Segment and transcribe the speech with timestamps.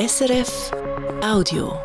[0.00, 0.70] SRF
[1.22, 1.78] Audio.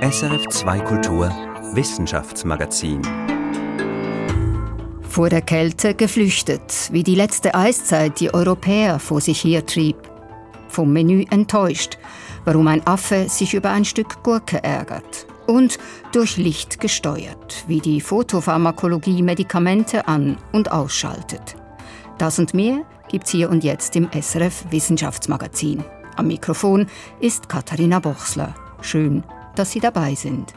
[0.00, 1.28] SRF 2 Kultur
[1.74, 3.02] Wissenschaftsmagazin.
[5.02, 9.96] Vor der Kälte geflüchtet, wie die letzte Eiszeit die Europäer vor sich hertrieb.
[10.68, 11.98] Vom Menü enttäuscht,
[12.46, 15.26] warum ein Affe sich über ein Stück Gurke ärgert.
[15.46, 15.76] Und
[16.12, 21.56] durch Licht gesteuert, wie die Photopharmakologie Medikamente an- und ausschaltet.
[22.16, 25.84] Das und mehr gibt's hier und jetzt im SRF Wissenschaftsmagazin.
[26.16, 26.86] Am Mikrofon
[27.20, 28.54] ist Katharina Bochsler.
[28.80, 29.24] Schön,
[29.56, 30.54] dass Sie dabei sind.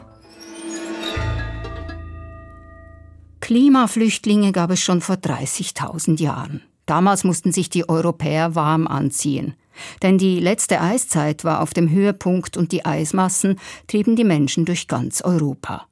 [3.40, 6.62] Klimaflüchtlinge gab es schon vor 30.000 Jahren.
[6.84, 9.54] Damals mussten sich die Europäer warm anziehen.
[10.02, 14.86] Denn die letzte Eiszeit war auf dem Höhepunkt und die Eismassen trieben die Menschen durch
[14.86, 15.87] ganz Europa.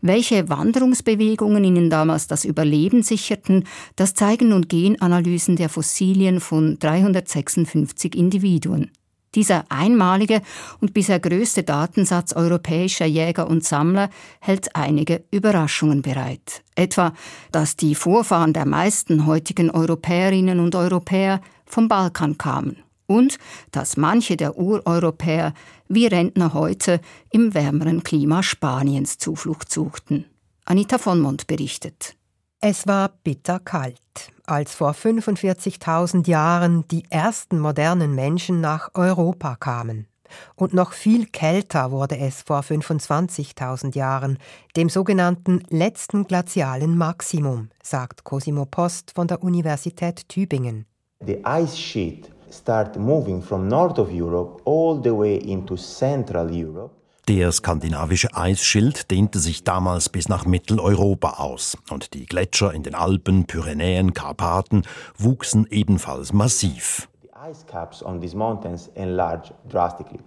[0.00, 3.64] Welche Wanderungsbewegungen ihnen damals das Überleben sicherten,
[3.96, 8.90] das zeigen nun Genanalysen der Fossilien von 356 Individuen.
[9.34, 10.40] Dieser einmalige
[10.80, 14.08] und bisher größte Datensatz europäischer Jäger und Sammler
[14.40, 16.62] hält einige Überraschungen bereit.
[16.74, 17.12] Etwa,
[17.52, 23.38] dass die Vorfahren der meisten heutigen Europäerinnen und Europäer vom Balkan kamen und
[23.70, 25.52] dass manche der Ureuropäer
[25.88, 27.00] wie Rentner heute
[27.30, 30.24] im wärmeren Klima Spaniens Zuflucht suchten.
[30.64, 32.14] Anita von Mond berichtet.
[32.60, 34.00] Es war bitterkalt,
[34.44, 40.06] als vor 45.000 Jahren die ersten modernen Menschen nach Europa kamen.
[40.56, 44.38] Und noch viel kälter wurde es vor 25.000 Jahren,
[44.76, 50.84] dem sogenannten letzten glazialen Maximum, sagt Cosimo Post von der Universität Tübingen.
[51.24, 56.90] The ice sheet start moving from north of Europe all the way into central Europe.
[57.28, 62.94] Der skandinavische Eisschild dehnte sich damals bis nach Mitteleuropa aus und die Gletscher in den
[62.94, 64.84] Alpen, Pyrenäen, Karpaten
[65.18, 67.08] wuchsen ebenfalls massiv.
[67.20, 70.20] The ice caps on these mountains enlarged drastically.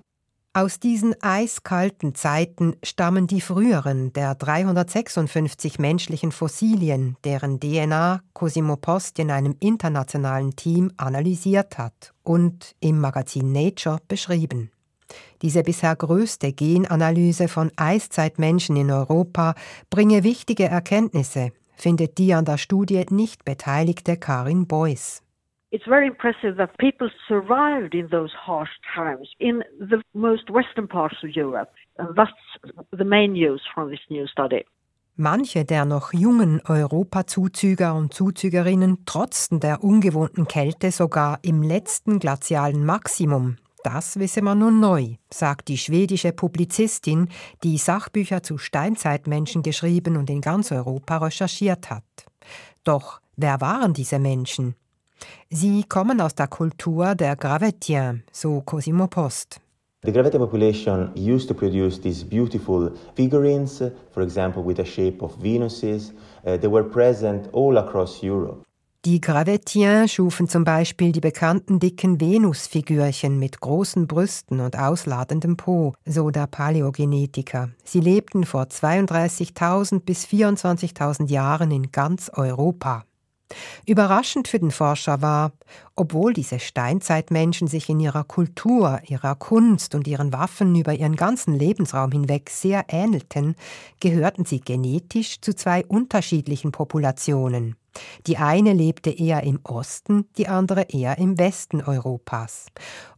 [0.54, 9.20] Aus diesen eiskalten Zeiten stammen die früheren der 356 menschlichen Fossilien, deren DNA Cosimo Post
[9.20, 14.72] in einem internationalen Team analysiert hat und im Magazin Nature beschrieben.
[15.42, 19.56] Diese bisher größte Genanalyse von Eiszeitmenschen in Europa
[19.90, 25.24] bringe wichtige Erkenntnisse, findet die an der Studie nicht beteiligte Karin Beuys.
[25.74, 31.24] It's very impressive that people survived in those harsh times in the most western parts
[31.24, 31.70] of Europe.
[31.98, 32.32] And that's
[32.92, 34.66] the main news from this new study.
[35.16, 42.86] Manche der noch jungen Europazuzüger und Zuzügerinnen trotzten der ungewohnten Kälte sogar im letzten glazialen
[42.86, 43.58] Maximum.
[43.84, 47.30] Das wisse man nun neu, sagt die schwedische Publizistin,
[47.64, 52.04] die Sachbücher zu Steinzeitmenschen geschrieben und in ganz Europa recherchiert hat.
[52.84, 54.76] Doch wer waren diese Menschen?
[55.50, 59.60] Sie kommen aus der Kultur der Gravettiens, so Cosimo Post.
[60.04, 65.36] The Gravity population used to produce these beautiful figurines, for example, with the shape of
[65.40, 66.12] Venuses.
[66.44, 68.66] Uh, they were present all across Europe.
[69.06, 75.94] Die Gravettiens schufen zum Beispiel die bekannten dicken Venusfigürchen mit großen Brüsten und ausladendem Po,
[76.06, 77.70] so der Paläogenetiker.
[77.84, 83.04] Sie lebten vor 32.000 bis 24.000 Jahren in ganz Europa.
[83.86, 85.52] Überraschend für den Forscher war,
[85.96, 91.54] obwohl diese Steinzeitmenschen sich in ihrer Kultur, ihrer Kunst und ihren Waffen über ihren ganzen
[91.58, 93.56] Lebensraum hinweg sehr ähnelten,
[94.00, 97.76] gehörten sie genetisch zu zwei unterschiedlichen Populationen.
[98.28, 102.68] Die eine lebte eher im Osten, die andere eher im Westen Europas.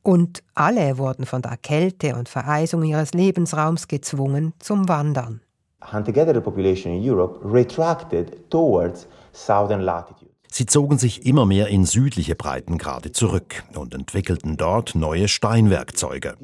[0.01, 5.41] Und alle wurden von der Kälte und Vereisung ihres Lebensraums gezwungen zum Wandern.
[5.91, 10.31] Hunter-gatherer population in Europe retracted towards southern latitude.
[10.49, 16.37] Sie zogen sich immer mehr in südliche Breitengrade zurück und entwickelten dort neue Steinwerkzeuge.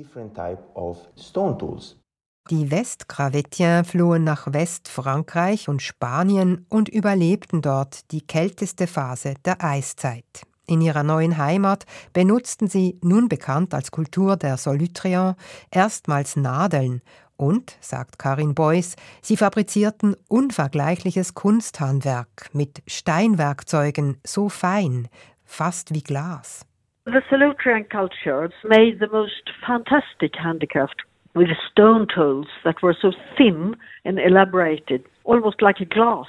[2.50, 10.42] Die Westgravetiens flohen nach Westfrankreich und Spanien und überlebten dort die kälteste Phase der Eiszeit.
[10.66, 15.36] In ihrer neuen Heimat benutzten sie, nun bekannt als Kultur der Solutrean,
[15.70, 17.02] erstmals Nadeln
[17.40, 25.08] und, sagt Karin Beuys, sie fabrizierten unvergleichliches Kunsthandwerk mit Steinwerkzeugen so fein,
[25.46, 26.66] fast wie Glas.
[27.06, 31.04] The Solutrean cultures made the most fantastic handicraft
[31.34, 36.28] with stone tools that were so thin and elaborated, almost like a glass.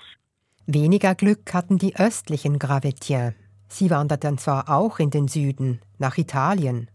[0.67, 3.35] Weniger Glück hatten die östlichen Gravetiens.
[3.69, 6.89] Sie wanderten zwar auch in den Süden, nach Italien.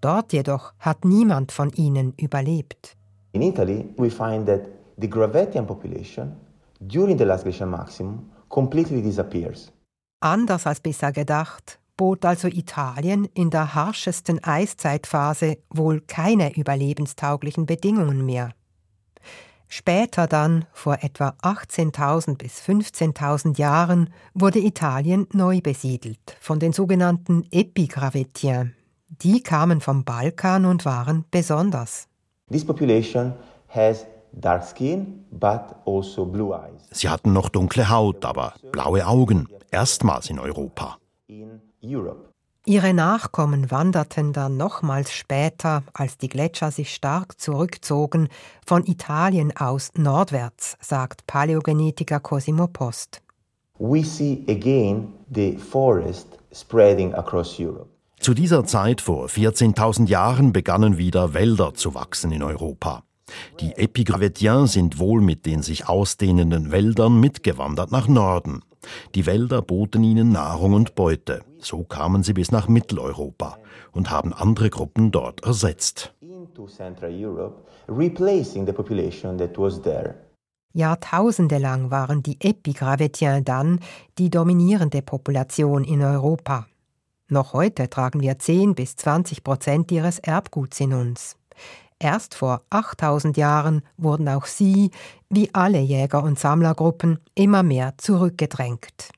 [0.00, 2.96] Dort jedoch hat niemand von ihnen überlebt.
[3.32, 4.62] In Italy, we find that
[5.00, 6.36] the Gravettian population
[6.80, 9.72] during the last glacial maximum completely disappears.
[10.20, 18.24] Anders als bisher gedacht, bot also Italien in der harschesten Eiszeitphase wohl keine überlebenstauglichen Bedingungen
[18.24, 18.50] mehr.
[19.68, 27.46] Später dann, vor etwa 18.000 bis 15.000 Jahren, wurde Italien neu besiedelt von den sogenannten
[27.52, 28.70] Epigravetiens.
[29.08, 32.09] Die kamen vom Balkan und waren besonders.
[32.50, 33.34] This population
[33.68, 36.88] has dark skin, but also blue eyes.
[36.90, 40.98] Sie hatten noch dunkle Haut, aber blaue Augen, erstmals in Europa.
[41.28, 42.30] In Europe.
[42.66, 48.28] Ihre Nachkommen wanderten dann nochmals später, als die Gletscher sich stark zurückzogen,
[48.66, 53.22] von Italien aus nordwärts, sagt Paläogenetiker Cosimo Post.
[53.78, 57.89] We see again the forest spreading across Europe.
[58.20, 63.02] Zu dieser Zeit vor 14.000 Jahren begannen wieder Wälder zu wachsen in Europa.
[63.60, 68.60] Die Epigravetiens sind wohl mit den sich ausdehnenden Wäldern mitgewandert nach Norden.
[69.14, 71.42] Die Wälder boten ihnen Nahrung und Beute.
[71.60, 73.56] So kamen sie bis nach Mitteleuropa
[73.92, 76.12] und haben andere Gruppen dort ersetzt.
[80.72, 83.80] Jahrtausende lang waren die Epigravetiens dann
[84.18, 86.66] die dominierende Population in Europa.
[87.30, 91.36] Noch heute tragen wir 10 bis 20 Prozent ihres Erbguts in uns.
[92.00, 94.90] Erst vor 8000 Jahren wurden auch sie,
[95.28, 99.10] wie alle Jäger- und Sammlergruppen, immer mehr zurückgedrängt.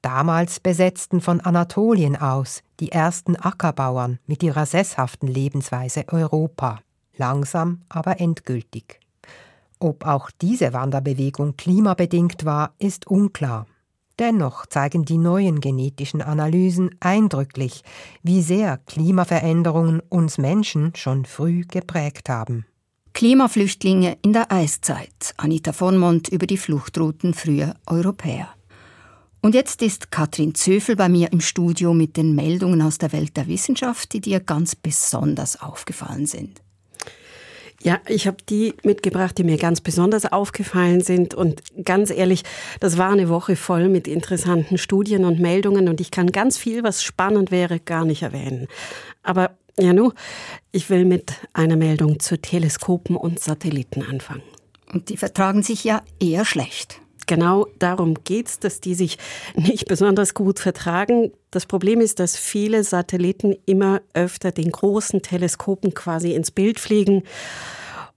[0.00, 6.78] Damals besetzten von Anatolien aus die ersten Ackerbauern mit ihrer sesshaften Lebensweise Europa,
[7.16, 9.00] langsam aber endgültig.
[9.80, 13.66] Ob auch diese Wanderbewegung klimabedingt war, ist unklar.
[14.18, 17.82] Dennoch zeigen die neuen genetischen Analysen eindrücklich,
[18.22, 22.64] wie sehr Klimaveränderungen uns Menschen schon früh geprägt haben.
[23.12, 25.34] Klimaflüchtlinge in der Eiszeit.
[25.36, 28.48] Anita von Mont über die Fluchtrouten früher Europäer.
[29.42, 33.36] Und jetzt ist Katrin Zöfel bei mir im Studio mit den Meldungen aus der Welt
[33.36, 36.62] der Wissenschaft, die dir ganz besonders aufgefallen sind.
[37.86, 41.34] Ja, ich habe die mitgebracht, die mir ganz besonders aufgefallen sind.
[41.34, 42.42] Und ganz ehrlich,
[42.80, 46.82] das war eine Woche voll mit interessanten Studien und Meldungen und ich kann ganz viel,
[46.82, 48.66] was spannend wäre, gar nicht erwähnen.
[49.22, 50.10] Aber ja, nu,
[50.72, 54.42] ich will mit einer Meldung zu Teleskopen und Satelliten anfangen.
[54.92, 57.00] Und die vertragen sich ja eher schlecht.
[57.26, 59.18] Genau darum geht's, dass die sich
[59.56, 61.32] nicht besonders gut vertragen.
[61.50, 67.24] Das Problem ist, dass viele Satelliten immer öfter den großen Teleskopen quasi ins Bild fliegen.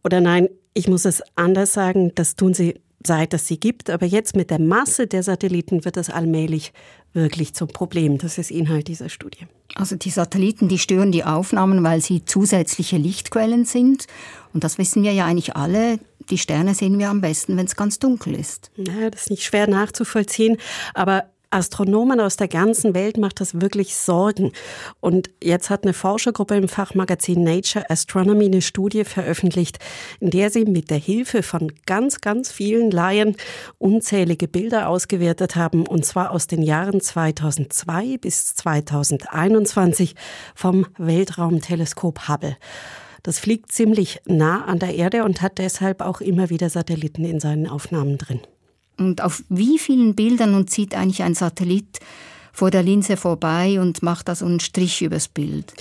[0.04, 3.90] Oder nein, ich muss es anders sagen, das tun sie seit es sie gibt.
[3.90, 6.74] Aber jetzt mit der Masse der Satelliten wird das allmählich
[7.14, 8.18] wirklich zum Problem.
[8.18, 9.48] Das ist Inhalt dieser Studie.
[9.76, 14.08] Also die Satelliten, die stören die Aufnahmen, weil sie zusätzliche Lichtquellen sind.
[14.54, 16.00] Und das wissen wir ja eigentlich alle.
[16.30, 18.72] Die Sterne sehen wir am besten, wenn es ganz dunkel ist.
[18.78, 20.58] Ja, das ist nicht schwer nachzuvollziehen.
[20.94, 24.52] Aber Astronomen aus der ganzen Welt macht das wirklich Sorgen.
[25.00, 29.80] Und jetzt hat eine Forschergruppe im Fachmagazin Nature Astronomy eine Studie veröffentlicht,
[30.20, 33.36] in der sie mit der Hilfe von ganz, ganz vielen Laien
[33.78, 40.16] unzählige Bilder ausgewertet haben, und zwar aus den Jahren 2002 bis 2021
[40.54, 42.58] vom Weltraumteleskop Hubble.
[43.24, 47.40] Das fliegt ziemlich nah an der Erde und hat deshalb auch immer wieder Satelliten in
[47.40, 48.42] seinen Aufnahmen drin.
[49.00, 52.00] Und auf wie vielen Bildern und zieht eigentlich ein Satellit
[52.52, 55.74] vor der Linse vorbei und macht da so einen Strich übers Bild?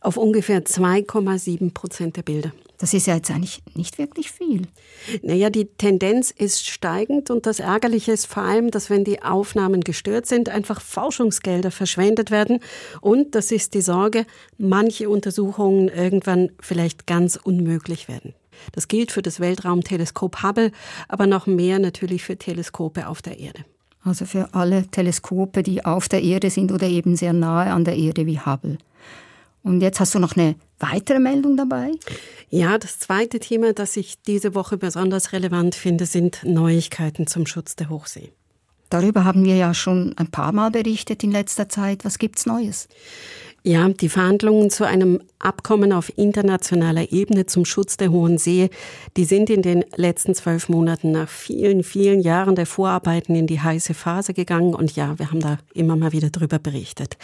[0.00, 2.52] Auf ungefähr 2,7 Prozent der Bilder.
[2.78, 4.62] Das ist ja jetzt eigentlich nicht wirklich viel.
[5.22, 9.80] Naja, die Tendenz ist steigend und das Ärgerliche ist vor allem, dass wenn die Aufnahmen
[9.80, 12.60] gestört sind, einfach Forschungsgelder verschwendet werden
[13.00, 14.26] und, das ist die Sorge,
[14.58, 18.32] manche Untersuchungen irgendwann vielleicht ganz unmöglich werden.
[18.72, 20.72] Das gilt für das Weltraumteleskop Hubble,
[21.08, 23.64] aber noch mehr natürlich für Teleskope auf der Erde.
[24.04, 27.96] Also für alle Teleskope, die auf der Erde sind oder eben sehr nahe an der
[27.96, 28.78] Erde wie Hubble.
[29.62, 31.90] Und jetzt hast du noch eine weitere Meldung dabei?
[32.48, 37.76] Ja, das zweite Thema, das ich diese Woche besonders relevant finde, sind Neuigkeiten zum Schutz
[37.76, 38.32] der Hochsee.
[38.90, 42.04] Darüber haben wir ja schon ein paar Mal berichtet in letzter Zeit.
[42.06, 42.88] Was gibt's Neues?
[43.64, 48.70] Ja, die Verhandlungen zu einem Abkommen auf internationaler Ebene zum Schutz der Hohen See,
[49.16, 53.60] die sind in den letzten zwölf Monaten nach vielen, vielen Jahren der Vorarbeiten in die
[53.60, 54.74] heiße Phase gegangen.
[54.74, 57.16] Und ja, wir haben da immer mal wieder drüber berichtet.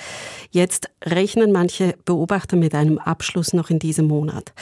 [0.50, 4.52] Jetzt rechnen manche Beobachter mit einem Abschluss noch in diesem Monat.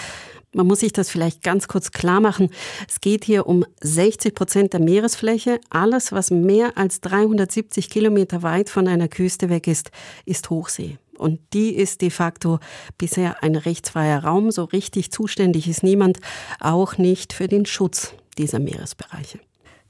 [0.55, 2.51] Man muss sich das vielleicht ganz kurz klar machen.
[2.87, 5.59] Es geht hier um 60 Prozent der Meeresfläche.
[5.71, 9.91] Alles, was mehr als 370 Kilometer weit von einer Küste weg ist,
[10.27, 10.99] ist Hochsee.
[11.23, 12.59] Und die ist de facto
[12.99, 14.51] bisher ein rechtsfreier Raum.
[14.51, 16.19] So richtig zuständig ist niemand,
[16.61, 19.39] auch nicht für den Schutz dieser Meeresbereiche.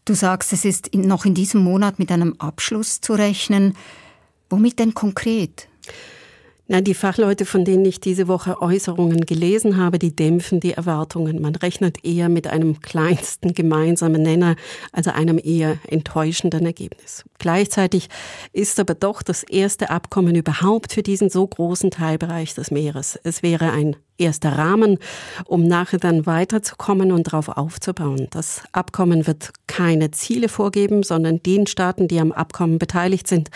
[0.04, 3.76] Du sagst, es ist noch in diesem Monat mit einem Abschluss zu rechnen.
[4.50, 5.68] Womit denn konkret?
[6.72, 11.42] Na, die Fachleute, von denen ich diese Woche Äußerungen gelesen habe, die dämpfen die Erwartungen.
[11.42, 14.56] Man rechnet eher mit einem kleinsten gemeinsamen Nenner,
[14.90, 17.26] also einem eher enttäuschenden Ergebnis.
[17.38, 18.08] Gleichzeitig
[18.54, 23.20] ist aber doch das erste Abkommen überhaupt für diesen so großen Teilbereich des Meeres.
[23.22, 24.99] Es wäre ein erster Rahmen,
[25.47, 28.28] um nachher dann weiterzukommen und darauf aufzubauen.
[28.31, 33.50] Das Abkommen wird keine Ziele vorgeben, sondern den Staaten, die am Abkommen beteiligt sind,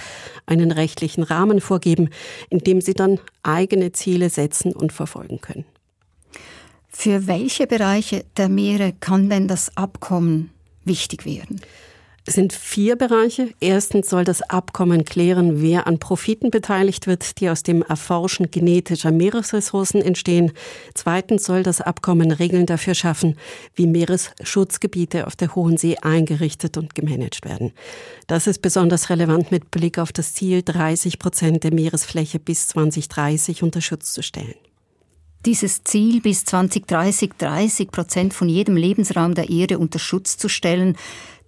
[0.46, 2.10] einen rechtlichen Rahmen vorgeben,
[2.50, 5.64] in dem sie dann eigene Ziele setzen und verfolgen können.
[6.88, 10.50] Für welche Bereiche der Meere kann denn das Abkommen
[10.84, 11.60] wichtig werden?
[12.28, 13.50] Sind vier Bereiche.
[13.60, 19.12] Erstens soll das Abkommen klären, wer an Profiten beteiligt wird, die aus dem Erforschen genetischer
[19.12, 20.50] Meeresressourcen entstehen.
[20.94, 23.36] Zweitens soll das Abkommen Regeln dafür schaffen,
[23.76, 27.72] wie Meeresschutzgebiete auf der Hohen See eingerichtet und gemanagt werden.
[28.26, 33.62] Das ist besonders relevant mit Blick auf das Ziel, 30 Prozent der Meeresfläche bis 2030
[33.62, 34.56] unter Schutz zu stellen.
[35.46, 40.96] Dieses Ziel, bis 2030 30 Prozent von jedem Lebensraum der Erde unter Schutz zu stellen,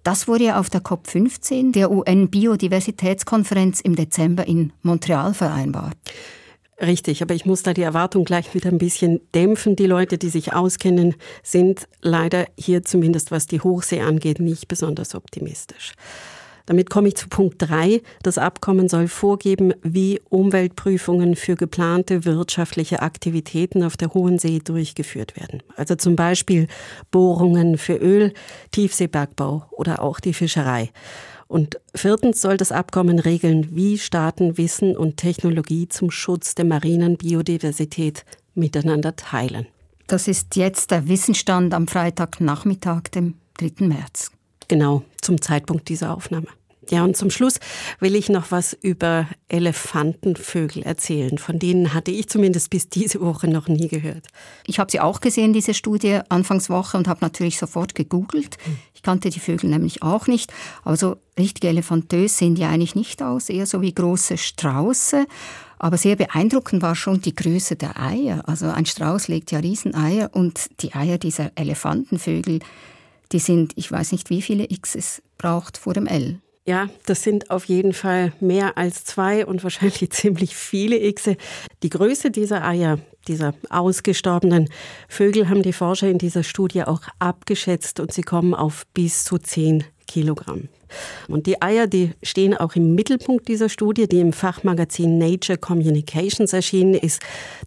[0.03, 5.95] das wurde ja auf der COP15, der UN-Biodiversitätskonferenz im Dezember in Montreal vereinbart.
[6.81, 9.75] Richtig, aber ich muss da die Erwartung gleich wieder ein bisschen dämpfen.
[9.75, 15.13] Die Leute, die sich auskennen, sind leider hier zumindest was die Hochsee angeht, nicht besonders
[15.13, 15.93] optimistisch.
[16.69, 17.99] Damit komme ich zu Punkt 3.
[18.21, 25.35] Das Abkommen soll vorgeben, wie Umweltprüfungen für geplante wirtschaftliche Aktivitäten auf der Hohen See durchgeführt
[25.35, 25.63] werden.
[25.77, 26.67] Also zum Beispiel
[27.09, 28.35] Bohrungen für Öl,
[28.69, 30.91] Tiefseebergbau oder auch die Fischerei.
[31.47, 37.17] Und viertens soll das Abkommen regeln, wie Staaten Wissen und Technologie zum Schutz der marinen
[37.17, 39.65] Biodiversität miteinander teilen.
[40.05, 43.87] Das ist jetzt der Wissensstand am Freitagnachmittag, dem 3.
[43.87, 44.29] März.
[44.67, 46.45] Genau, zum Zeitpunkt dieser Aufnahme.
[46.91, 47.59] Ja, und zum Schluss
[47.99, 51.37] will ich noch was über Elefantenvögel erzählen.
[51.37, 54.25] Von denen hatte ich zumindest bis diese Woche noch nie gehört.
[54.65, 58.57] Ich habe sie auch gesehen, diese Studie, Anfangswoche und habe natürlich sofort gegoogelt.
[58.95, 60.51] Ich kannte die Vögel nämlich auch nicht.
[60.83, 65.27] Also richtige Elefantös sehen die eigentlich nicht aus, eher so wie große Strauße.
[65.77, 68.41] Aber sehr beeindruckend war schon die Größe der Eier.
[68.47, 72.59] Also ein Strauß legt ja Rieseneier und die Eier dieser Elefantenvögel,
[73.31, 76.41] die sind, ich weiß nicht, wie viele X es braucht vor dem L.
[76.69, 81.35] Ja, das sind auf jeden Fall mehr als zwei und wahrscheinlich ziemlich viele Xe.
[81.81, 84.69] Die Größe dieser Eier, dieser ausgestorbenen
[85.07, 89.39] Vögel, haben die Forscher in dieser Studie auch abgeschätzt und sie kommen auf bis zu
[89.39, 90.69] zehn Kilogramm.
[91.27, 96.53] Und die Eier, die stehen auch im Mittelpunkt dieser Studie, die im Fachmagazin Nature Communications
[96.53, 97.19] erschienen ist.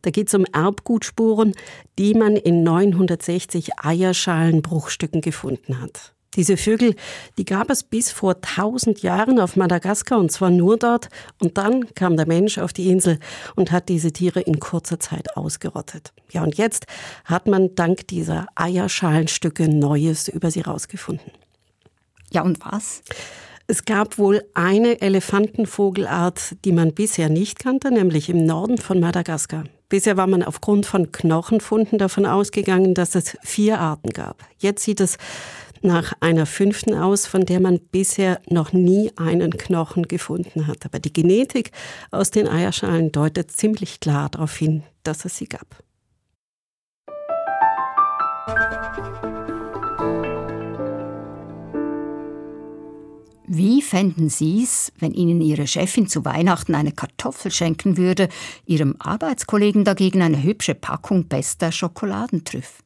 [0.02, 1.54] Da geht es um Erbgutspuren,
[1.98, 6.14] die man in 960 Eierschalenbruchstücken gefunden hat.
[6.36, 6.94] Diese Vögel,
[7.36, 11.08] die gab es bis vor 1000 Jahren auf Madagaskar und zwar nur dort.
[11.40, 13.18] Und dann kam der Mensch auf die Insel
[13.54, 16.12] und hat diese Tiere in kurzer Zeit ausgerottet.
[16.30, 16.86] Ja, und jetzt
[17.26, 21.32] hat man dank dieser Eierschalenstücke Neues über sie rausgefunden.
[22.32, 23.02] Ja, und was?
[23.66, 29.64] Es gab wohl eine Elefantenvogelart, die man bisher nicht kannte, nämlich im Norden von Madagaskar.
[29.88, 34.42] Bisher war man aufgrund von Knochenfunden davon ausgegangen, dass es vier Arten gab.
[34.58, 35.18] Jetzt sieht es
[35.84, 40.84] nach einer fünften aus, von der man bisher noch nie einen Knochen gefunden hat.
[40.84, 41.70] Aber die Genetik
[42.10, 45.82] aus den Eierschalen deutet ziemlich klar darauf hin, dass es sie gab.
[53.54, 58.30] Wie fänden Sie es, wenn Ihnen Ihre Chefin zu Weihnachten eine Kartoffel schenken würde,
[58.64, 62.82] Ihrem Arbeitskollegen dagegen eine hübsche Packung bester Schokoladentrüff?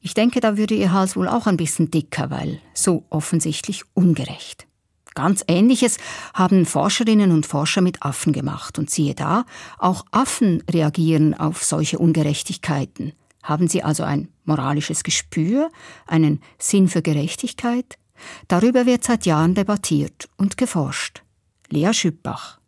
[0.00, 4.66] Ich denke, da würde Ihr Hals wohl auch ein bisschen dicker, weil so offensichtlich ungerecht.
[5.14, 5.98] Ganz Ähnliches
[6.34, 8.78] haben Forscherinnen und Forscher mit Affen gemacht.
[8.78, 9.44] Und siehe da,
[9.78, 13.12] auch Affen reagieren auf solche Ungerechtigkeiten.
[13.42, 15.70] Haben sie also ein moralisches Gespür,
[16.06, 17.98] einen Sinn für Gerechtigkeit?
[18.48, 21.22] Darüber wird seit Jahren debattiert und geforscht.
[21.70, 22.59] Lea Schüppbach.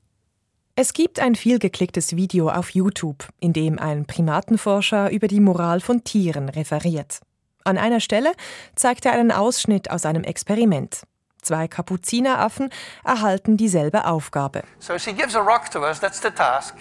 [0.75, 6.03] Es gibt ein vielgeklicktes Video auf YouTube, in dem ein Primatenforscher über die Moral von
[6.03, 7.21] Tieren referiert.
[7.65, 8.33] An einer Stelle
[8.75, 11.03] zeigt er einen Ausschnitt aus einem Experiment.
[11.43, 12.71] Zwei Kapuzineraffen
[13.05, 14.63] erhalten dieselbe Aufgabe.
[14.79, 16.01] So us,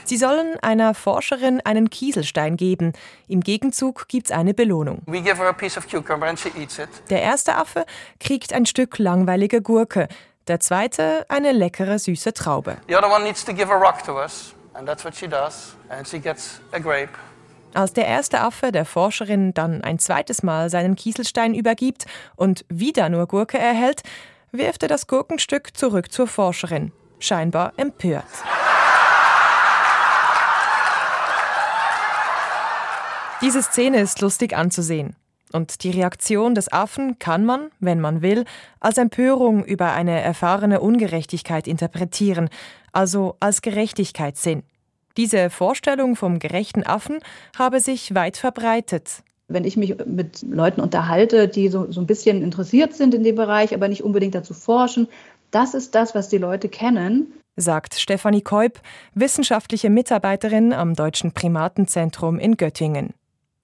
[0.06, 2.94] Sie sollen einer Forscherin einen Kieselstein geben.
[3.28, 5.02] Im Gegenzug gibt es eine Belohnung.
[7.10, 7.86] Der erste Affe
[8.22, 10.08] kriegt ein Stück langweilige Gurke
[10.48, 12.78] der zweite eine leckere süße Traube.
[12.88, 15.76] The other one needs to give a rock to us, and that's what she does,
[15.90, 17.12] and she gets a grape.
[17.74, 22.06] Als der erste Affe der Forscherin dann ein zweites Mal seinen Kieselstein übergibt
[22.36, 24.02] und wieder nur Gurke erhält,
[24.52, 28.26] wirft er das Gurkenstück zurück zur Forscherin, scheinbar empört.
[33.42, 35.16] Diese Szene ist lustig anzusehen.
[35.54, 38.46] Und die Reaktion des Affen kann man, wenn man will,
[38.80, 42.50] als Empörung über eine erfahrene Ungerechtigkeit interpretieren,
[42.92, 44.64] also als Gerechtigkeitssinn.
[45.18, 47.20] Diese Vorstellung vom gerechten Affen
[47.58, 49.24] habe sich weit verbreitet.
[49.48, 53.36] Wenn ich mich mit Leuten unterhalte, die so, so ein bisschen interessiert sind in dem
[53.36, 55.10] Bereich, aber nicht unbedingt dazu forschen,
[55.52, 57.34] das ist das, was die Leute kennen.
[57.58, 58.80] Sagt Stefanie Keup,
[59.14, 63.14] wissenschaftliche Mitarbeiterin am Deutschen Primatenzentrum in Göttingen.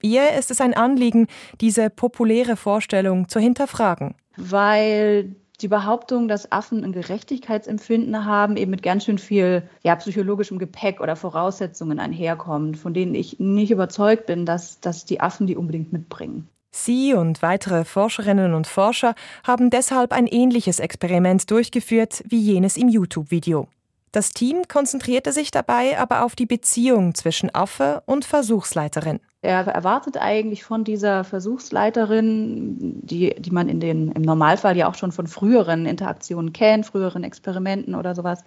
[0.02, 1.26] Ihr ist es ein Anliegen,
[1.60, 4.14] diese populäre Vorstellung zu hinterfragen.
[4.36, 10.58] Weil die Behauptung, dass Affen ein Gerechtigkeitsempfinden haben, eben mit ganz schön viel ja, psychologischem
[10.58, 15.56] Gepäck oder Voraussetzungen einherkommt, von denen ich nicht überzeugt bin, dass, dass die Affen die
[15.56, 16.48] unbedingt mitbringen.
[16.70, 22.88] Sie und weitere Forscherinnen und Forscher haben deshalb ein ähnliches Experiment durchgeführt wie jenes im
[22.88, 23.66] YouTube-Video.
[24.12, 29.20] Das Team konzentrierte sich dabei aber auf die Beziehung zwischen Affe und Versuchsleiterin.
[29.40, 34.96] Er erwartet eigentlich von dieser Versuchsleiterin, die, die man in den, im Normalfall ja auch
[34.96, 38.42] schon von früheren Interaktionen kennt, früheren Experimenten oder sowas,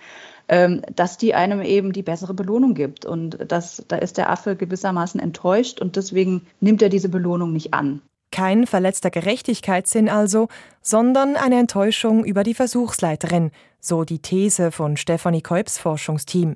[0.49, 3.05] ähm, dass die einem eben die bessere Belohnung gibt.
[3.05, 7.73] Und das, da ist der Affe gewissermaßen enttäuscht und deswegen nimmt er diese Belohnung nicht
[7.73, 8.01] an.
[8.31, 10.47] Kein verletzter Gerechtigkeitssinn also,
[10.81, 16.55] sondern eine Enttäuschung über die Versuchsleiterin, so die These von Stefanie Keups Forschungsteam.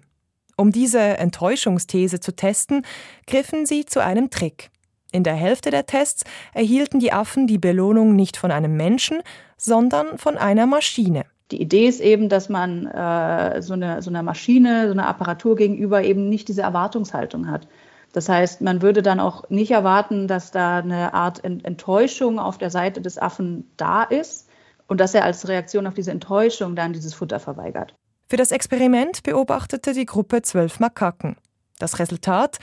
[0.58, 2.86] Um diese Enttäuschungsthese zu testen,
[3.28, 4.70] griffen sie zu einem Trick.
[5.12, 9.22] In der Hälfte der Tests erhielten die Affen die Belohnung nicht von einem Menschen,
[9.58, 11.26] sondern von einer Maschine.
[11.52, 15.56] Die Idee ist eben, dass man äh, so, eine, so einer Maschine, so einer Apparatur
[15.56, 17.68] gegenüber eben nicht diese Erwartungshaltung hat.
[18.14, 22.70] Das heißt, man würde dann auch nicht erwarten, dass da eine Art Enttäuschung auf der
[22.70, 24.48] Seite des Affen da ist
[24.88, 27.94] und dass er als Reaktion auf diese Enttäuschung dann dieses Futter verweigert.
[28.28, 31.36] Für das Experiment beobachtete die Gruppe zwölf Makaken.
[31.78, 32.58] Das Resultat?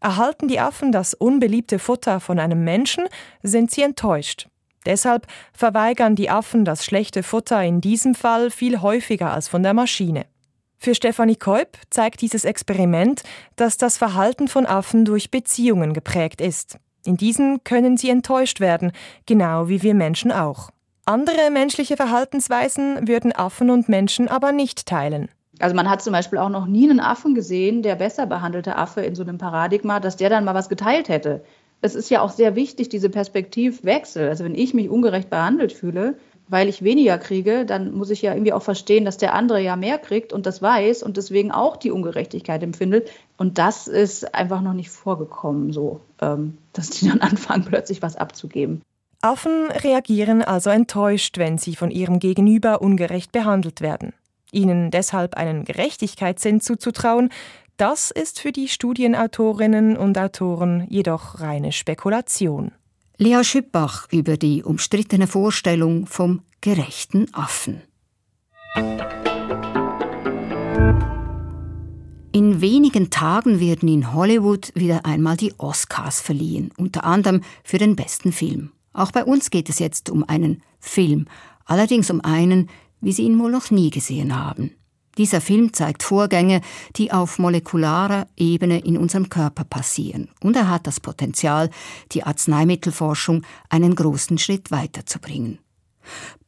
[0.00, 3.04] Erhalten die Affen das unbeliebte Futter von einem Menschen,
[3.42, 4.48] sind sie enttäuscht.
[4.84, 9.74] Deshalb verweigern die Affen das schlechte Futter in diesem Fall viel häufiger als von der
[9.74, 10.26] Maschine.
[10.78, 13.22] Für Stefanie Keup zeigt dieses Experiment,
[13.56, 16.78] dass das Verhalten von Affen durch Beziehungen geprägt ist.
[17.04, 18.92] In diesen können sie enttäuscht werden,
[19.26, 20.70] genau wie wir Menschen auch.
[21.04, 25.28] Andere menschliche Verhaltensweisen würden Affen und Menschen aber nicht teilen.
[25.60, 29.02] Also man hat zum Beispiel auch noch nie einen Affen gesehen, der besser behandelte Affe
[29.02, 31.44] in so einem Paradigma, dass der dann mal was geteilt hätte.
[31.80, 34.28] Es ist ja auch sehr wichtig, diese Perspektivwechsel.
[34.28, 38.32] Also wenn ich mich ungerecht behandelt fühle, weil ich weniger kriege, dann muss ich ja
[38.32, 41.76] irgendwie auch verstehen, dass der andere ja mehr kriegt und das weiß und deswegen auch
[41.76, 43.10] die Ungerechtigkeit empfindet.
[43.36, 48.16] Und das ist einfach noch nicht vorgekommen, so, ähm, dass die dann anfangen, plötzlich was
[48.16, 48.82] abzugeben.
[49.22, 54.12] Affen reagieren also enttäuscht, wenn sie von ihrem Gegenüber ungerecht behandelt werden.
[54.52, 57.30] Ihnen deshalb einen Gerechtigkeitssinn zuzutrauen,
[57.76, 62.72] das ist für die Studienautorinnen und Autoren jedoch reine Spekulation.
[63.18, 67.80] Lea Schüppach über die umstrittene Vorstellung vom gerechten Affen.
[72.32, 77.96] In wenigen Tagen werden in Hollywood wieder einmal die Oscars verliehen, unter anderem für den
[77.96, 78.72] besten Film.
[78.92, 81.26] Auch bei uns geht es jetzt um einen Film,
[81.64, 82.68] allerdings um einen,
[83.00, 84.72] wie Sie ihn wohl noch nie gesehen haben.
[85.18, 86.60] Dieser Film zeigt Vorgänge,
[86.96, 90.28] die auf molekularer Ebene in unserem Körper passieren.
[90.42, 91.70] Und er hat das Potenzial,
[92.12, 95.58] die Arzneimittelforschung einen großen Schritt weiterzubringen.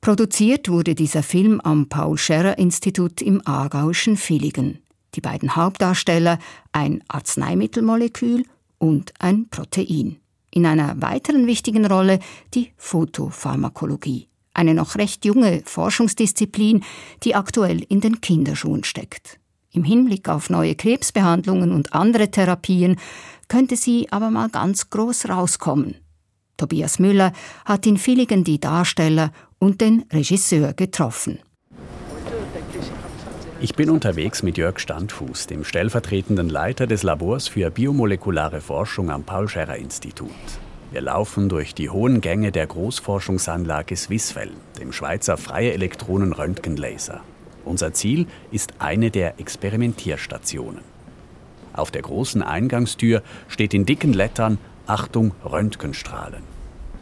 [0.00, 4.78] Produziert wurde dieser Film am Paul-Scherrer-Institut im aargauischen Villingen.
[5.14, 6.38] Die beiden Hauptdarsteller
[6.70, 8.44] ein Arzneimittelmolekül
[8.78, 10.18] und ein Protein.
[10.50, 12.20] In einer weiteren wichtigen Rolle
[12.54, 14.28] die Photopharmakologie
[14.58, 16.84] eine noch recht junge Forschungsdisziplin,
[17.22, 19.38] die aktuell in den Kinderschuhen steckt.
[19.70, 22.96] Im Hinblick auf neue Krebsbehandlungen und andere Therapien
[23.48, 25.94] könnte sie aber mal ganz groß rauskommen.
[26.56, 27.32] Tobias Müller
[27.64, 31.38] hat in Villigen die Darsteller und den Regisseur getroffen.
[33.60, 39.24] Ich bin unterwegs mit Jörg Standfuß, dem stellvertretenden Leiter des Labors für biomolekulare Forschung am
[39.24, 40.30] Paul-Scherrer-Institut.
[40.90, 47.20] Wir laufen durch die hohen Gänge der Großforschungsanlage Swissfell, dem Schweizer freie Elektronenröntgenlaser.
[47.66, 50.80] Unser Ziel ist eine der Experimentierstationen.
[51.74, 56.42] Auf der großen Eingangstür steht in dicken Lettern Achtung Röntgenstrahlen.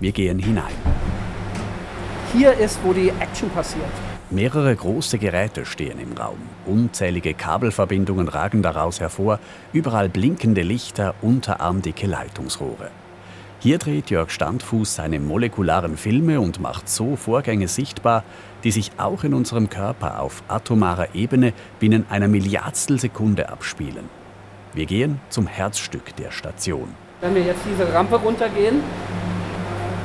[0.01, 0.75] Wir gehen hinein.
[2.33, 3.85] Hier ist, wo die Action passiert.
[4.31, 6.39] Mehrere große Geräte stehen im Raum.
[6.67, 9.39] Unzählige Kabelverbindungen ragen daraus hervor,
[9.73, 12.91] überall blinkende Lichter, unterarmdicke Leitungsrohre.
[13.67, 18.23] Hier dreht Jörg Standfuß seine molekularen Filme und macht so Vorgänge sichtbar,
[18.63, 24.09] die sich auch in unserem Körper auf atomarer Ebene binnen einer Milliardstel Sekunde abspielen.
[24.73, 28.83] Wir gehen zum Herzstück der Station, Wenn wir jetzt diese Rampe runtergehen,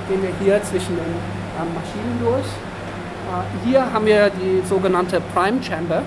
[0.10, 2.48] gehen wir hier zwischen den ähm, Maschinen durch.
[2.48, 6.02] Äh, hier haben wir die sogenannte Prime Chamber.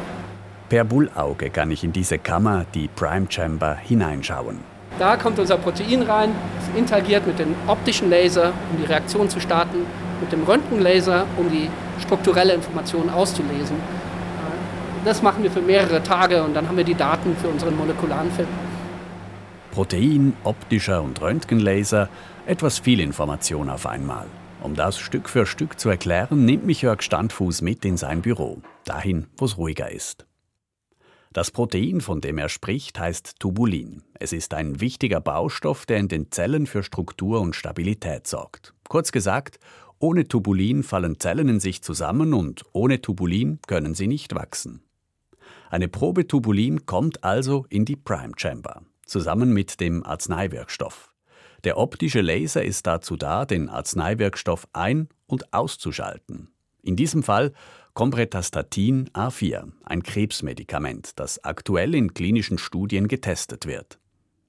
[0.68, 4.73] Per Bullauge kann ich in diese Kammer, die Prime Chamber, hineinschauen.
[4.98, 9.40] Da kommt unser Protein rein, es interagiert mit dem optischen Laser, um die Reaktion zu
[9.40, 9.86] starten,
[10.20, 11.68] mit dem Röntgenlaser, um die
[12.00, 13.76] strukturelle Information auszulesen.
[15.04, 18.30] Das machen wir für mehrere Tage und dann haben wir die Daten für unseren molekularen
[18.30, 18.48] Film.
[19.72, 22.08] Protein, optischer und Röntgenlaser,
[22.46, 24.26] etwas viel Information auf einmal.
[24.62, 28.62] Um das Stück für Stück zu erklären, nimmt mich Jörg Standfuß mit in sein Büro,
[28.84, 30.24] dahin, wo es ruhiger ist.
[31.34, 34.04] Das Protein, von dem er spricht, heißt Tubulin.
[34.20, 38.72] Es ist ein wichtiger Baustoff, der in den Zellen für Struktur und Stabilität sorgt.
[38.88, 39.58] Kurz gesagt,
[39.98, 44.84] ohne Tubulin fallen Zellen in sich zusammen und ohne Tubulin können sie nicht wachsen.
[45.70, 51.12] Eine Probe Tubulin kommt also in die Prime Chamber, zusammen mit dem Arzneiwirkstoff.
[51.64, 56.54] Der optische Laser ist dazu da, den Arzneiwirkstoff ein- und auszuschalten.
[56.84, 57.52] In diesem Fall
[57.94, 64.00] Compretastatin A4, ein Krebsmedikament, das aktuell in klinischen Studien getestet wird.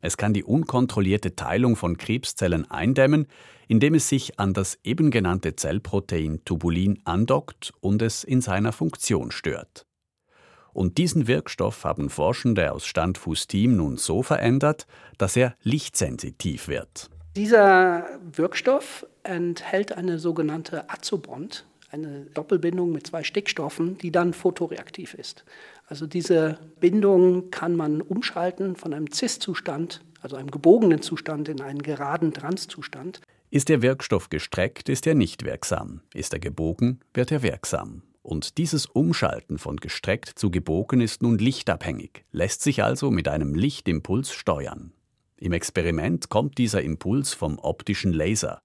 [0.02, 3.28] Es kann die unkontrollierte Teilung von Krebszellen eindämmen,
[3.68, 9.30] indem es sich an das eben genannte Zellprotein Tubulin andockt und es in seiner Funktion
[9.30, 9.86] stört.
[10.74, 14.88] Und diesen Wirkstoff haben Forschende aus Standfuß-Team nun so verändert,
[15.20, 17.12] dass er lichtsensitiv wird.
[17.36, 25.46] Dieser Wirkstoff enthält eine sogenannte Azobond, eine Doppelbindung mit zwei Stickstoffen, die dann photoreaktiv ist.
[25.88, 31.82] Also diese Bindung kann man umschalten von einem Cis-Zustand, also einem gebogenen Zustand, in einen
[31.82, 33.22] geraden Trans-Zustand.
[33.50, 36.02] Ist der Wirkstoff gestreckt, ist er nicht wirksam.
[36.14, 38.02] Ist er gebogen, wird er wirksam.
[38.22, 43.54] Und dieses Umschalten von gestreckt zu gebogen ist nun lichtabhängig, lässt sich also mit einem
[43.54, 44.94] Lichtimpuls steuern.
[45.38, 48.62] Im Experiment kommt dieser Impuls vom optischen Laser.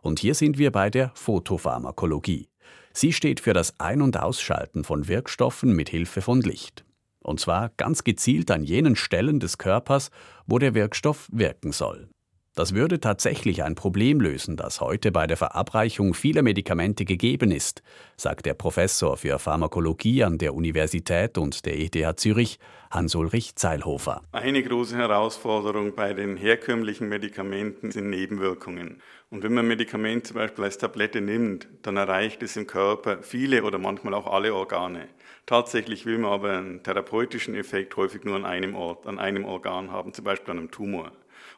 [0.00, 2.48] Und hier sind wir bei der Photopharmakologie.
[2.92, 6.84] Sie steht für das Ein- und Ausschalten von Wirkstoffen mit Hilfe von Licht.
[7.20, 10.10] Und zwar ganz gezielt an jenen Stellen des Körpers,
[10.46, 12.08] wo der Wirkstoff wirken soll.
[12.54, 17.82] Das würde tatsächlich ein Problem lösen, das heute bei der Verabreichung vieler Medikamente gegeben ist,
[18.18, 22.58] sagt der Professor für Pharmakologie an der Universität und der ETH Zürich,
[22.90, 24.20] Hans-Ulrich Zeilhofer.
[24.32, 29.00] Eine große Herausforderung bei den herkömmlichen Medikamenten sind Nebenwirkungen.
[29.30, 33.62] Und wenn man Medikament zum Beispiel als Tablette nimmt, dann erreicht es im Körper viele
[33.62, 35.08] oder manchmal auch alle Organe.
[35.46, 39.90] Tatsächlich will man aber einen therapeutischen Effekt häufig nur an einem Ort, an einem Organ
[39.90, 41.12] haben, zum Beispiel an einem Tumor.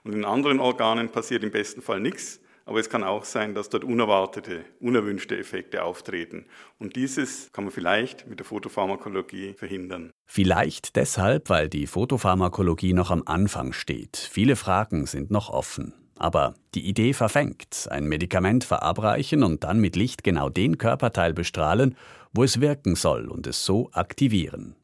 [0.04, 3.68] Und in anderen Organen passiert im besten Fall nichts, aber es kann auch sein, dass
[3.68, 6.46] dort unerwartete, unerwünschte Effekte auftreten.
[6.78, 10.10] Und dieses kann man vielleicht mit der Photopharmakologie verhindern.
[10.26, 14.16] Vielleicht deshalb, weil die Photopharmakologie noch am Anfang steht.
[14.16, 15.94] Viele Fragen sind noch offen.
[16.16, 21.96] Aber die Idee verfängt, ein Medikament verabreichen und dann mit Licht genau den Körperteil bestrahlen,
[22.32, 24.76] wo es wirken soll und es so aktivieren.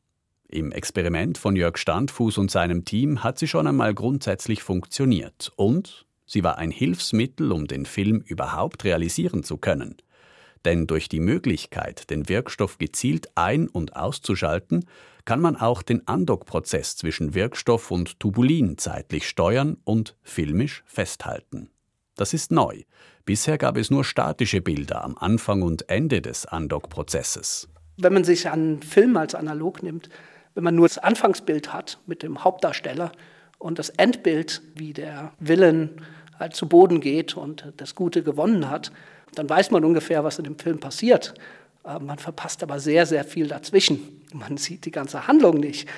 [0.53, 6.07] Im Experiment von Jörg Standfuß und seinem Team hat sie schon einmal grundsätzlich funktioniert und
[6.27, 9.99] sie war ein Hilfsmittel, um den Film überhaupt realisieren zu können.
[10.65, 14.87] Denn durch die Möglichkeit, den Wirkstoff gezielt ein- und auszuschalten,
[15.25, 21.71] kann man auch den Andockprozess zwischen Wirkstoff und Tubulin zeitlich steuern und filmisch festhalten.
[22.17, 22.83] Das ist neu.
[23.25, 27.69] Bisher gab es nur statische Bilder am Anfang und Ende des Andockprozesses.
[27.97, 30.09] Wenn man sich einen Film als analog nimmt,
[30.55, 33.13] wenn man nur das Anfangsbild hat mit dem Hauptdarsteller
[33.59, 36.03] und das Endbild, wie der Willen
[36.39, 38.91] halt zu Boden geht und das Gute gewonnen hat,
[39.35, 41.35] dann weiß man ungefähr, was in dem Film passiert.
[41.85, 44.25] Äh, man verpasst aber sehr, sehr viel dazwischen.
[44.33, 45.89] Man sieht die ganze Handlung nicht.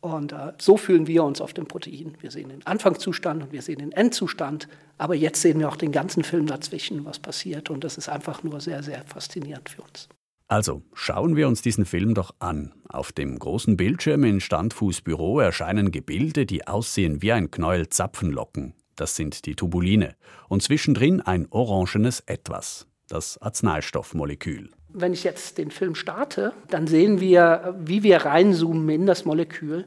[0.00, 2.16] Und äh, so fühlen wir uns auf dem Protein.
[2.20, 4.68] Wir sehen den Anfangszustand und wir sehen den Endzustand.
[4.96, 7.68] Aber jetzt sehen wir auch den ganzen Film dazwischen, was passiert.
[7.70, 10.08] Und das ist einfach nur sehr, sehr faszinierend für uns.
[10.48, 12.72] Also schauen wir uns diesen Film doch an.
[12.88, 18.72] Auf dem großen Bildschirm in Standfuß Büro erscheinen Gebilde, die aussehen wie ein Knäuel Zapfenlocken.
[18.96, 20.16] Das sind die Tubuline.
[20.48, 24.70] Und zwischendrin ein orangenes Etwas, das Arzneistoffmolekül.
[24.88, 29.86] Wenn ich jetzt den Film starte, dann sehen wir, wie wir reinzoomen in das Molekül.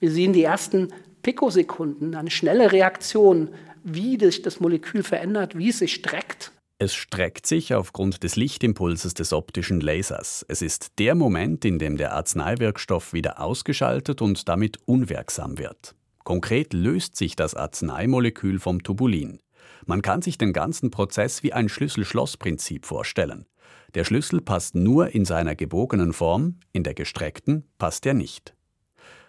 [0.00, 0.88] Wir sehen die ersten
[1.22, 3.50] Pikosekunden, eine schnelle Reaktion,
[3.84, 6.50] wie sich das Molekül verändert, wie es sich streckt.
[6.82, 10.46] Es streckt sich aufgrund des Lichtimpulses des optischen Lasers.
[10.48, 15.94] Es ist der Moment, in dem der Arzneiwirkstoff wieder ausgeschaltet und damit unwirksam wird.
[16.24, 19.40] Konkret löst sich das Arzneimolekül vom Tubulin.
[19.84, 23.44] Man kann sich den ganzen Prozess wie ein Schlüssel-Schloss-Prinzip vorstellen.
[23.94, 28.54] Der Schlüssel passt nur in seiner gebogenen Form, in der gestreckten passt er nicht.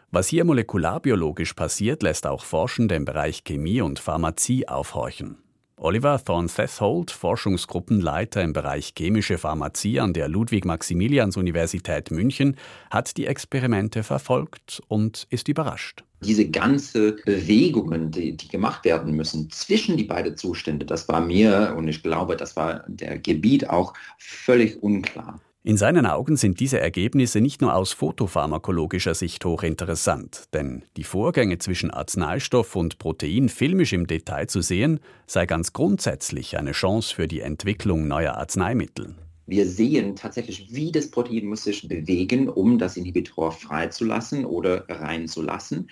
[0.09, 5.43] Was hier molekularbiologisch passiert, lässt auch Forschende im Bereich Chemie und Pharmazie aufhorchen.
[5.83, 12.55] Oliver Thorne-Theshold, Forschungsgruppenleiter im Bereich chemische Pharmazie an der Ludwig-Maximilians-Universität München,
[12.91, 16.03] hat die Experimente verfolgt und ist überrascht.
[16.23, 21.73] Diese ganze Bewegungen, die, die gemacht werden müssen zwischen die beiden Zustände, das war mir
[21.75, 25.39] und ich glaube, das war der Gebiet auch völlig unklar.
[25.63, 31.59] In seinen Augen sind diese Ergebnisse nicht nur aus photopharmakologischer Sicht hochinteressant, denn die Vorgänge
[31.59, 37.27] zwischen Arzneistoff und Protein filmisch im Detail zu sehen, sei ganz grundsätzlich eine Chance für
[37.27, 39.13] die Entwicklung neuer Arzneimittel.
[39.45, 45.89] Wir sehen tatsächlich, wie das Protein muss sich bewegen, um das Inhibitor freizulassen oder reinzulassen.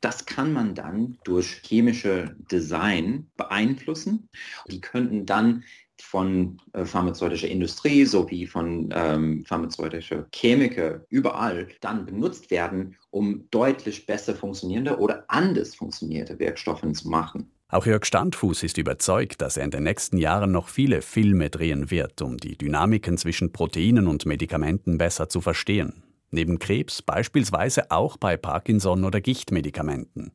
[0.00, 4.28] Das kann man dann durch chemische Design beeinflussen.
[4.68, 5.62] Die könnten dann
[6.02, 14.04] von äh, pharmazeutischer Industrie sowie von ähm, pharmazeutischer Chemiker überall dann benutzt werden, um deutlich
[14.04, 17.50] besser funktionierende oder anders funktionierte Wirkstoffe zu machen.
[17.68, 21.90] Auch Jörg Standfuß ist überzeugt, dass er in den nächsten Jahren noch viele Filme drehen
[21.90, 26.02] wird, um die Dynamiken zwischen Proteinen und Medikamenten besser zu verstehen.
[26.30, 30.32] Neben Krebs beispielsweise auch bei Parkinson oder Gichtmedikamenten.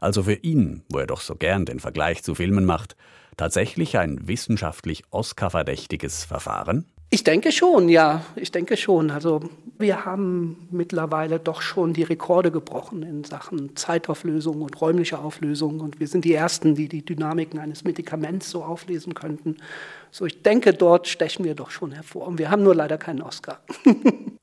[0.00, 2.96] Also für ihn, wo er doch so gern den Vergleich zu Filmen macht,
[3.36, 6.86] tatsächlich ein wissenschaftlich Oscar-verdächtiges Verfahren?
[7.12, 9.10] Ich denke schon, ja, ich denke schon.
[9.10, 9.40] Also
[9.78, 15.80] wir haben mittlerweile doch schon die Rekorde gebrochen in Sachen Zeitauflösung und räumliche Auflösung.
[15.80, 19.56] Und wir sind die Ersten, die die Dynamiken eines Medikaments so auflesen könnten.
[20.12, 22.28] So, ich denke, dort stechen wir doch schon hervor.
[22.28, 23.60] Und wir haben nur leider keinen Oscar.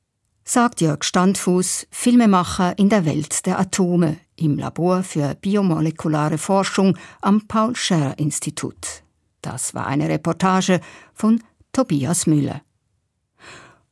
[0.50, 7.46] Sagt Jörg Standfuß, Filmemacher in der Welt der Atome im Labor für biomolekulare Forschung am
[7.46, 9.02] Paul-Scherrer-Institut.
[9.42, 10.80] Das war eine Reportage
[11.12, 12.62] von Tobias Müller.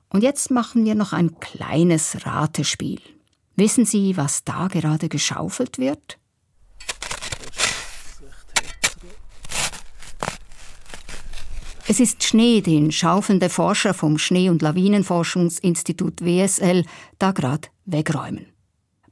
[0.08, 3.02] Und jetzt machen wir noch ein kleines Ratespiel.
[3.56, 6.16] Wissen Sie, was da gerade geschaufelt wird?
[11.88, 16.84] Es ist Schnee, den schaufelnde Forscher vom Schnee- und Lawinenforschungsinstitut WSL
[17.20, 18.46] da grad wegräumen.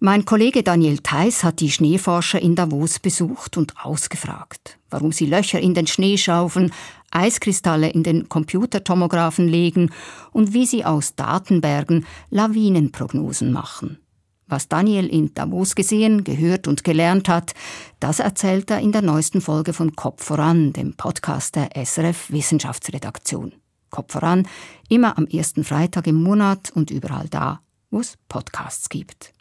[0.01, 5.61] Mein Kollege Daniel Theiss hat die Schneeforscher in Davos besucht und ausgefragt, warum sie Löcher
[5.61, 6.73] in den Schnee schaufeln,
[7.13, 9.93] Eiskristalle in den Computertomographen legen
[10.33, 14.04] und wie sie aus Datenbergen Lawinenprognosen machen.
[14.47, 17.55] Was Daniel in Davos gesehen, gehört und gelernt hat,
[17.99, 23.53] das erzählt er in der neuesten Folge von Kopf voran, dem Podcast der SRF Wissenschaftsredaktion.
[23.91, 24.47] Kopf voran,
[24.89, 29.33] immer am ersten Freitag im Monat und überall da, wo es Podcasts gibt.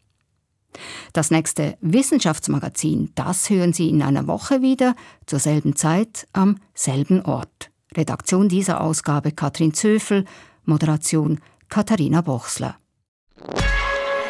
[1.12, 7.22] Das nächste Wissenschaftsmagazin, das hören Sie in einer Woche wieder, zur selben Zeit, am selben
[7.24, 7.72] Ort.
[7.96, 10.26] Redaktion dieser Ausgabe Katrin Zöfel,
[10.66, 11.40] Moderation
[11.70, 12.78] Katharina Bochsler.